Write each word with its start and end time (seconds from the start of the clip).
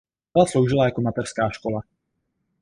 Vila 0.35 0.45
sloužila 0.45 0.85
jako 0.85 1.01
mateřská 1.01 1.49
škola. 1.49 1.81